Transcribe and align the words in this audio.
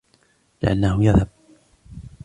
جعلناه 0.63 1.03
يذهب. 1.03 1.29